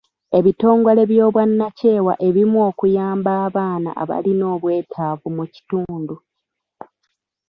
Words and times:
Ebitongole 0.37 1.01
by'obwannakyewa 1.11 2.13
ebimu 2.27 2.57
okuyamba 2.69 3.31
abaana 3.45 3.89
abalina 4.01 4.45
obwetaavu 4.55 5.27
mu 5.37 5.45
kitundu. 5.53 6.15